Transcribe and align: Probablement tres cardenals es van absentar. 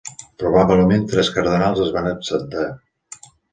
Probablement 0.43 1.05
tres 1.11 1.29
cardenals 1.35 1.83
es 1.85 1.93
van 1.99 2.11
absentar. 2.15 2.67